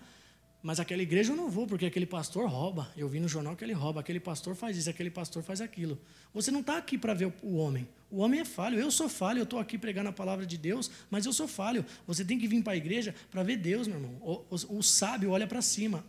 [0.68, 2.92] mas aquela igreja eu não vou, porque aquele pastor rouba.
[2.98, 5.98] Eu vi no jornal que ele rouba, aquele pastor faz isso, aquele pastor faz aquilo.
[6.34, 7.88] Você não está aqui para ver o homem.
[8.12, 10.92] O homem é falho, eu sou falho, eu estou aqui pregando a palavra de Deus,
[11.10, 11.86] mas eu sou falho.
[12.06, 14.18] Você tem que vir para a igreja para ver Deus, meu irmão.
[14.20, 16.04] O, o, o sábio olha para cima.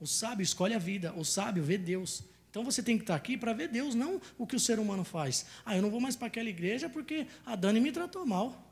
[0.00, 2.22] O sábio escolhe a vida, o sábio vê Deus.
[2.48, 4.78] Então você tem que estar tá aqui para ver Deus, não o que o ser
[4.78, 5.44] humano faz.
[5.62, 8.66] Ah, eu não vou mais para aquela igreja porque a Dani me tratou mal.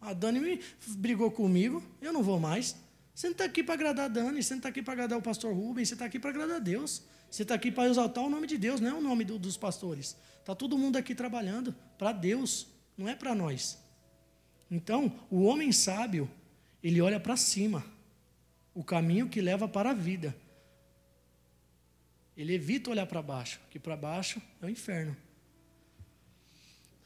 [0.00, 0.60] A Dani me
[0.96, 2.74] brigou comigo, eu não vou mais.
[3.20, 5.20] Você não está aqui para agradar a Dani, você não está aqui para agradar o
[5.20, 7.02] pastor Rubens, você está aqui para agradar a Deus.
[7.30, 9.58] Você está aqui para exaltar o nome de Deus, não é o nome do, dos
[9.58, 10.16] pastores.
[10.38, 13.78] Está todo mundo aqui trabalhando para Deus, não é para nós.
[14.70, 16.30] Então, o homem sábio,
[16.82, 17.84] ele olha para cima,
[18.72, 20.34] o caminho que leva para a vida.
[22.34, 25.14] Ele evita olhar para baixo, que para baixo é o inferno.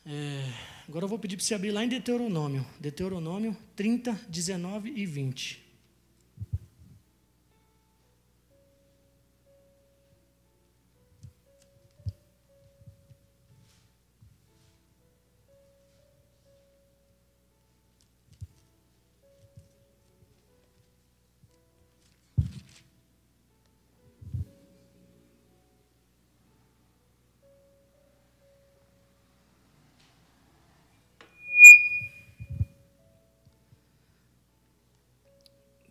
[0.06, 0.48] É,
[0.88, 2.64] agora eu vou pedir para você abrir lá em Deuteronômio.
[2.78, 5.63] Deuteronômio 30, 19 e 20.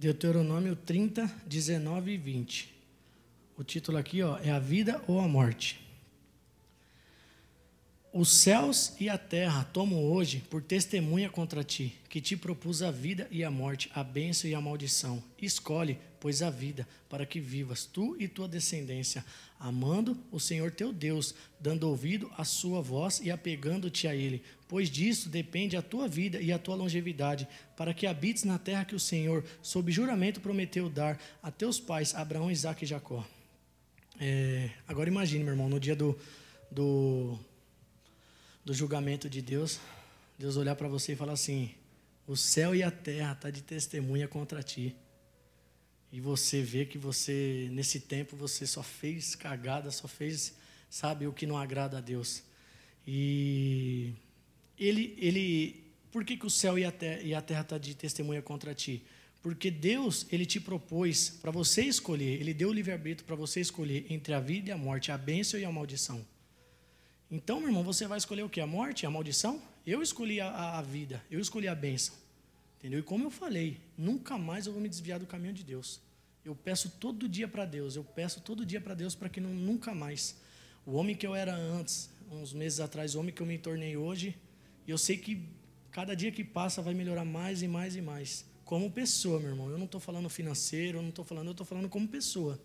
[0.03, 2.75] Deuteronômio 30, 19 e 20.
[3.57, 5.81] O título aqui ó, é A Vida ou a Morte.
[8.15, 12.91] Os céus e a terra tomam hoje por testemunha contra ti, que te propus a
[12.91, 15.23] vida e a morte, a bênção e a maldição.
[15.41, 19.25] Escolhe, pois, a vida, para que vivas, tu e tua descendência,
[19.59, 24.91] amando o Senhor teu Deus, dando ouvido à sua voz e apegando-te a Ele, pois
[24.91, 28.93] disso depende a tua vida e a tua longevidade, para que habites na terra que
[28.93, 33.25] o Senhor, sob juramento, prometeu dar a teus pais, Abraão, Isaque e Jacó.
[34.19, 36.15] É, agora imagine, meu irmão, no dia do,
[36.69, 37.39] do
[38.63, 39.79] do julgamento de Deus,
[40.37, 41.71] Deus olhar para você e falar assim:
[42.27, 44.95] o céu e a terra tá de testemunha contra ti.
[46.11, 50.53] E você vê que você nesse tempo você só fez cagada, só fez,
[50.89, 52.43] sabe, o que não agrada a Deus.
[53.05, 54.13] E
[54.79, 57.95] ele ele por que, que o céu e a terra e a terra tá de
[57.95, 59.03] testemunha contra ti?
[59.41, 64.05] Porque Deus, ele te propôs para você escolher, ele deu o livre-arbítrio para você escolher
[64.09, 66.25] entre a vida e a morte, a bênção e a maldição.
[67.33, 68.61] Então, meu irmão, você vai escolher o que?
[68.61, 69.59] A morte, a maldição?
[69.87, 72.13] Eu escolhi a, a vida, eu escolhi a bênção.
[72.77, 72.99] Entendeu?
[72.99, 75.99] E como eu falei, nunca mais eu vou me desviar do caminho de Deus.
[76.45, 79.49] Eu peço todo dia para Deus, eu peço todo dia para Deus para que não,
[79.49, 80.37] nunca mais.
[80.85, 83.97] O homem que eu era antes, uns meses atrás, o homem que eu me tornei
[83.97, 84.37] hoje,
[84.87, 85.43] eu sei que
[85.89, 88.45] cada dia que passa vai melhorar mais e mais e mais.
[88.63, 89.71] Como pessoa, meu irmão.
[89.71, 92.61] Eu não estou falando financeiro, eu não estou falando, eu estou falando como pessoa.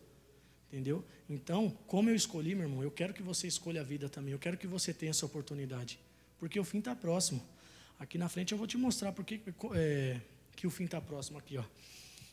[0.70, 1.04] Entendeu?
[1.28, 4.32] Então, como eu escolhi, meu irmão, eu quero que você escolha a vida também.
[4.32, 5.98] Eu quero que você tenha essa oportunidade.
[6.38, 7.42] Porque o fim está próximo.
[7.98, 9.40] Aqui na frente eu vou te mostrar porque,
[9.74, 10.20] é,
[10.54, 11.56] que o fim está próximo aqui.
[11.56, 11.64] Ó.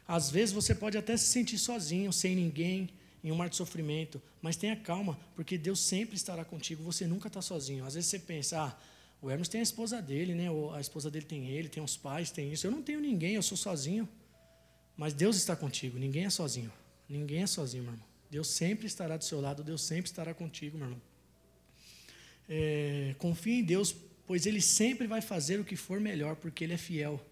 [0.08, 2.90] Às vezes você pode até se sentir sozinho, sem ninguém,
[3.24, 4.22] em um mar de sofrimento.
[4.42, 6.84] Mas tenha calma, porque Deus sempre estará contigo.
[6.84, 7.86] Você nunca está sozinho.
[7.86, 8.78] Às vezes você pensa, ah,
[9.22, 10.52] o Hermes tem a esposa dele, né?
[10.52, 12.68] Ou a esposa dele tem ele, tem os pais, tem isso.
[12.68, 14.08] Eu não tenho ninguém, eu sou sozinho.
[14.96, 15.98] Mas Deus está contigo.
[15.98, 16.72] Ninguém é sozinho.
[17.10, 18.15] Ninguém é sozinho, meu irmão.
[18.36, 21.02] Deus sempre estará do seu lado, Deus sempre estará contigo, meu irmão.
[22.50, 23.96] É, confie em Deus,
[24.28, 27.26] pois Ele sempre vai fazer o que for melhor, porque Ele é fiel.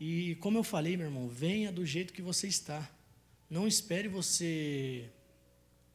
[0.00, 2.90] E como eu falei, meu irmão, venha do jeito que você está.
[3.50, 5.10] Não espere você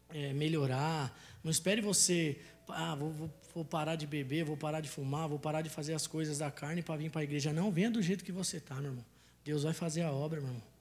[0.10, 4.90] é, melhorar, não espere você, ah, vou, vou, vou, parar de beber, vou parar de
[4.90, 7.52] fumar, vou parar de fazer as coisas da carne para vir para a igreja.
[7.52, 9.06] Não, venha do jeito que você está, meu irmão.
[9.44, 10.75] Deus vai fazer a obra, meu irmão.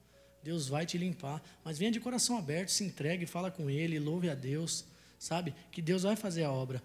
[0.45, 1.43] Deus vai te limpar.
[1.63, 4.85] Mas venha de coração aberto, se entregue, fala com Ele, louve a Deus,
[5.17, 5.55] sabe?
[5.71, 6.81] Que Deus vai fazer a obra.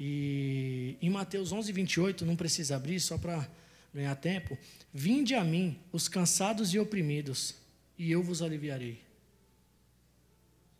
[0.00, 3.46] E em Mateus 11, 28, não precisa abrir, só para
[3.94, 4.56] ganhar tempo.
[4.94, 7.54] Vinde a mim, os cansados e oprimidos,
[7.98, 9.02] e eu vos aliviarei.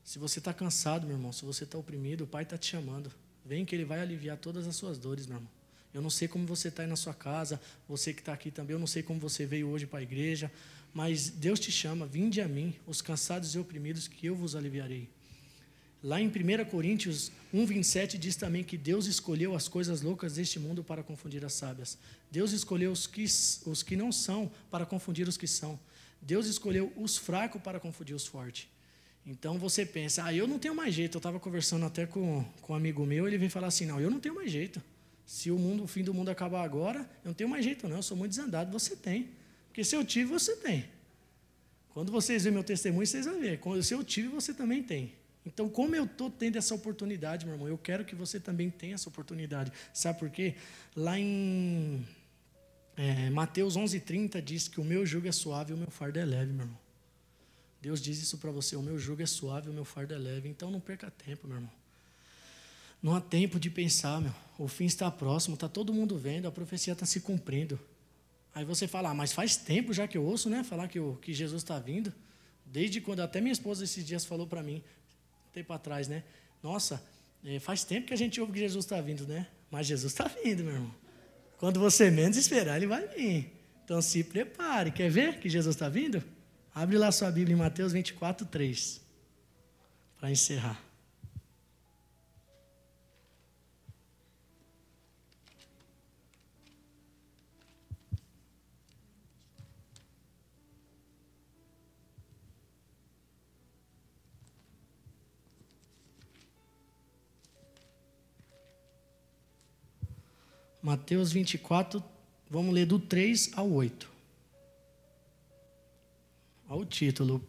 [0.02, 3.12] Se você está cansado, meu irmão, se você está oprimido, o Pai está te chamando.
[3.44, 5.50] Vem que Ele vai aliviar todas as suas dores, meu irmão.
[5.92, 8.72] Eu não sei como você está aí na sua casa, você que está aqui também,
[8.72, 10.50] eu não sei como você veio hoje para a igreja,
[10.92, 15.08] mas Deus te chama, vinde a mim, os cansados e oprimidos, que eu vos aliviarei.
[16.02, 20.82] Lá em 1 Coríntios 1,27 diz também que Deus escolheu as coisas loucas deste mundo
[20.82, 21.96] para confundir as sábias.
[22.30, 25.78] Deus escolheu os que, os que não são para confundir os que são.
[26.20, 28.66] Deus escolheu os fracos para confundir os fortes.
[29.24, 31.16] Então você pensa, ah, eu não tenho mais jeito.
[31.16, 34.10] Eu estava conversando até com, com um amigo meu, ele vem falar assim: não, eu
[34.10, 34.82] não tenho mais jeito.
[35.24, 37.96] Se o mundo, o fim do mundo acabar agora, eu não tenho mais jeito, não.
[37.96, 38.72] Eu sou muito desandado.
[38.72, 39.30] Você tem.
[39.72, 40.84] Porque se eu tive, você tem.
[41.94, 43.58] Quando vocês verem meu testemunho, vocês vão ver.
[43.82, 45.14] Se eu tive, você também tem.
[45.46, 48.96] Então, como eu estou tendo essa oportunidade, meu irmão, eu quero que você também tenha
[48.96, 49.72] essa oportunidade.
[49.94, 50.56] Sabe por quê?
[50.94, 52.06] Lá em
[52.98, 56.24] é, Mateus 11,30 diz que o meu jugo é suave e o meu fardo é
[56.26, 56.78] leve, meu irmão.
[57.80, 60.18] Deus diz isso para você: o meu jugo é suave e o meu fardo é
[60.18, 60.50] leve.
[60.50, 61.72] Então, não perca tempo, meu irmão.
[63.02, 64.34] Não há tempo de pensar, meu.
[64.58, 67.80] O fim está próximo, está todo mundo vendo, a profecia está se cumprindo.
[68.54, 70.62] Aí você fala, ah, mas faz tempo já que eu ouço, né?
[70.62, 72.12] Falar que, o, que Jesus está vindo.
[72.66, 74.82] Desde quando até minha esposa esses dias falou para mim,
[75.52, 76.22] tempo atrás, né?
[76.62, 77.02] Nossa,
[77.44, 79.46] é, faz tempo que a gente ouve que Jesus está vindo, né?
[79.70, 80.94] Mas Jesus está vindo, meu irmão.
[81.58, 83.52] Quando você menos esperar, ele vai vir.
[83.84, 84.90] Então se prepare.
[84.90, 86.22] Quer ver que Jesus está vindo?
[86.74, 89.00] Abre lá sua Bíblia em Mateus 24, 3.
[90.18, 90.91] Para encerrar.
[110.82, 112.02] Mateus 24,
[112.50, 114.10] vamos ler do 3 ao 8.
[116.68, 117.48] Olha o título,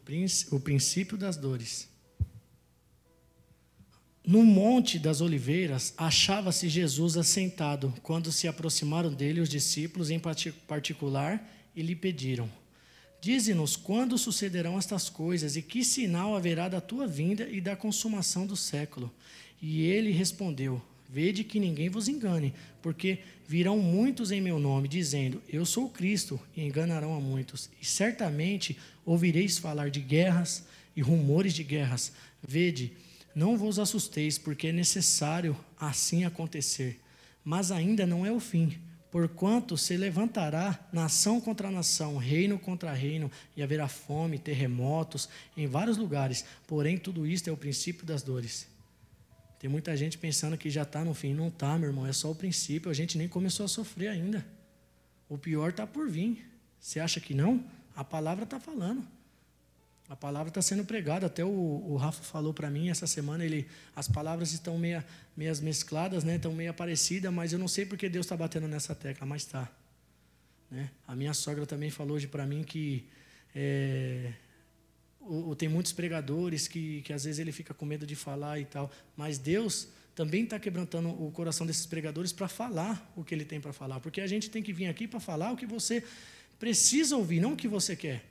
[0.52, 1.90] o princípio das dores.
[4.24, 10.22] No Monte das Oliveiras achava-se Jesus assentado, quando se aproximaram dele os discípulos em
[10.68, 11.44] particular
[11.76, 12.48] e lhe pediram:
[13.20, 18.46] Dize-nos quando sucederão estas coisas e que sinal haverá da tua vinda e da consumação
[18.46, 19.12] do século.
[19.60, 20.80] E ele respondeu:
[21.14, 26.39] Vede que ninguém vos engane, porque virão muitos em meu nome, dizendo: Eu sou Cristo,
[26.57, 27.70] e enganarão a muitos.
[27.80, 32.14] E certamente ouvireis falar de guerras e rumores de guerras.
[32.41, 32.93] Vede,
[33.36, 36.99] não vos assusteis, porque é necessário assim acontecer.
[37.45, 38.76] Mas ainda não é o fim
[39.14, 45.97] Porquanto se levantará nação contra nação, reino contra reino, e haverá fome, terremotos em vários
[45.97, 46.43] lugares.
[46.66, 48.73] Porém, tudo isto é o princípio das dores.
[49.64, 51.34] Tem muita gente pensando que já está no fim.
[51.34, 52.91] Não está, meu irmão, é só o princípio.
[52.91, 54.45] A gente nem começou a sofrer ainda.
[55.30, 56.45] O pior está por vir.
[56.78, 57.64] Você acha que não?
[57.95, 59.07] A palavra está falando.
[60.09, 61.28] A palavra está sendo pregada.
[61.28, 63.45] Até o, o Rafa falou para mim essa semana.
[63.45, 66.36] Ele, as palavras estão meia, meias mescladas, né?
[66.36, 69.72] Estão meio parecidas, mas eu não sei porque Deus está batendo nessa tecla, mas está.
[70.70, 70.91] Né?
[71.07, 73.07] A minha sogra também falou hoje para mim que
[73.55, 74.34] é,
[75.28, 78.60] o, o, tem muitos pregadores que, que às vezes ele fica com medo de falar
[78.60, 83.34] e tal, mas Deus também está quebrantando o coração desses pregadores para falar o que
[83.34, 85.66] ele tem para falar, porque a gente tem que vir aqui para falar o que
[85.66, 86.04] você
[86.60, 88.24] precisa ouvir, não o que você quer,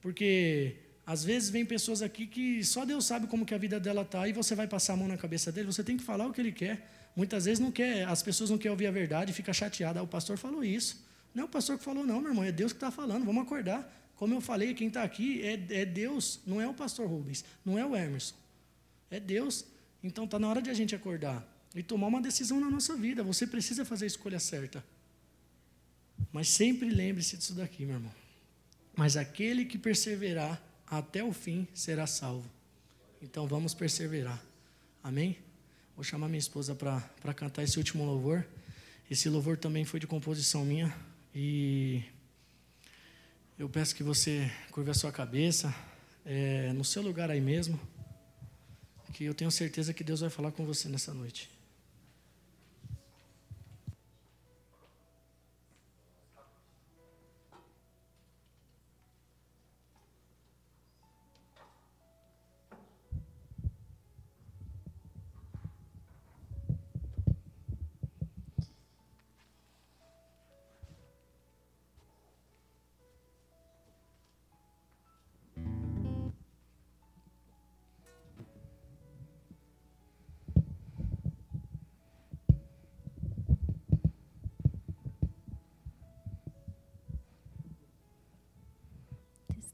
[0.00, 0.76] porque
[1.06, 4.28] às vezes vem pessoas aqui que só Deus sabe como que a vida dela está
[4.28, 6.40] e você vai passar a mão na cabeça dele, você tem que falar o que
[6.40, 6.86] ele quer.
[7.16, 9.98] Muitas vezes não quer, as pessoas não querem ouvir a verdade fica chateada.
[9.98, 11.04] Ah, o pastor falou isso.
[11.34, 13.42] Não é o pastor que falou, não, meu irmão, é Deus que está falando, vamos
[13.42, 13.99] acordar.
[14.20, 17.78] Como eu falei, quem está aqui é, é, Deus, não é o pastor Rubens, não
[17.78, 18.34] é o Emerson.
[19.10, 19.64] É Deus.
[20.04, 21.42] Então está na hora de a gente acordar
[21.74, 23.22] e tomar uma decisão na nossa vida.
[23.24, 24.84] Você precisa fazer a escolha certa.
[26.30, 28.12] Mas sempre lembre-se disso daqui, meu irmão.
[28.94, 32.44] Mas aquele que perseverar até o fim será salvo.
[33.22, 34.44] Então vamos perseverar.
[35.02, 35.38] Amém?
[35.96, 38.46] Vou chamar minha esposa para cantar esse último louvor.
[39.10, 40.94] Esse louvor também foi de composição minha.
[41.34, 42.02] E
[43.60, 45.74] eu peço que você curva a sua cabeça,
[46.24, 47.78] é, no seu lugar aí mesmo,
[49.12, 51.46] que eu tenho certeza que Deus vai falar com você nessa noite.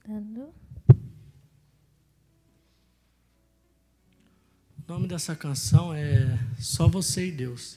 [0.07, 0.55] Testando.
[4.79, 7.77] O nome dessa canção é Só Você e Deus.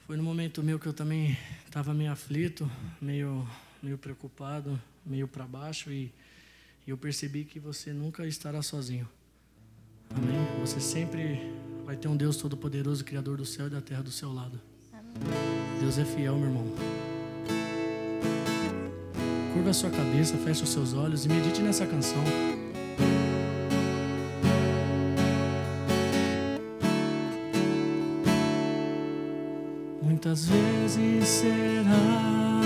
[0.00, 2.68] Foi no momento meu que eu também estava meio aflito,
[3.00, 3.48] meio,
[3.80, 6.12] meio preocupado, meio para baixo e,
[6.84, 9.08] e eu percebi que você nunca estará sozinho.
[10.10, 10.60] Amém?
[10.60, 11.38] Você sempre
[11.86, 14.60] vai ter um Deus Todo-Poderoso, Criador do céu e da terra do seu lado.
[14.92, 15.14] Amém.
[15.78, 16.99] Deus é fiel, meu irmão.
[19.60, 22.24] Curva a sua cabeça, feche os seus olhos e medite nessa canção.
[30.02, 32.62] Muitas vezes será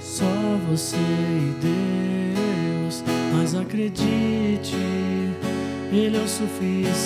[0.00, 0.24] só
[0.70, 4.74] você e Deus, mas acredite,
[5.92, 7.02] Ele é o suficiente.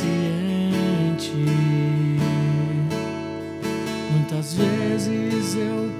[4.12, 5.90] Muitas vezes eu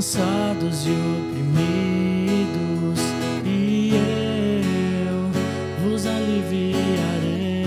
[0.00, 3.00] cansados e oprimidos,
[3.44, 3.92] e
[5.04, 5.28] eu
[5.82, 7.66] vos aliviarei.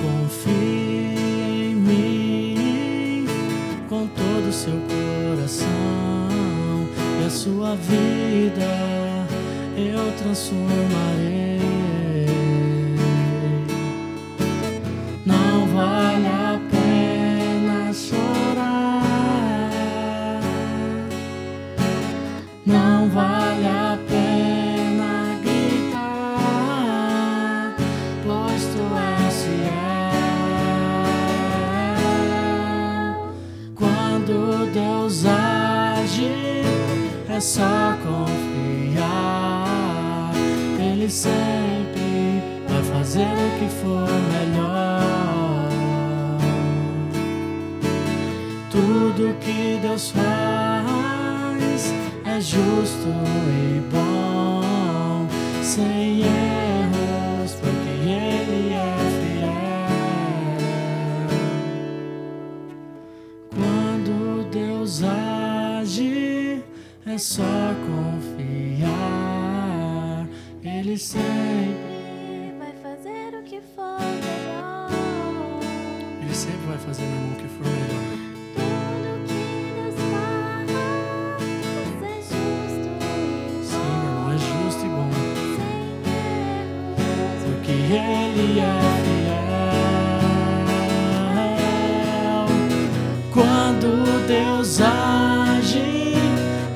[0.00, 3.26] Confie em mim
[3.90, 5.68] com todo o seu coração
[7.20, 9.26] e a sua vida
[9.76, 10.93] eu transformo.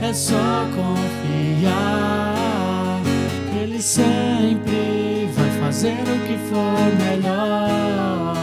[0.09, 2.35] é só confiar.
[3.61, 8.35] Ele sempre vai fazer o que for melhor.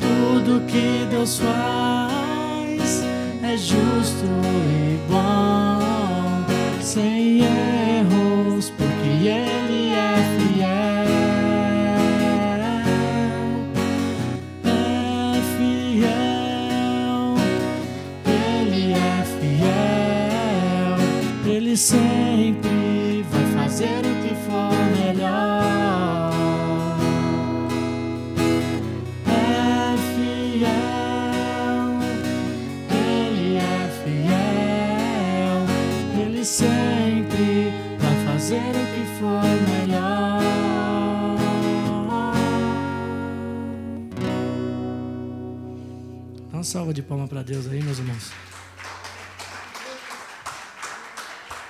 [0.00, 3.04] Tudo que Deus faz
[3.44, 6.44] é justo e bom.
[6.80, 7.71] Sem ele
[46.72, 48.41] salva de palmas para Deus aí, meus irmãos.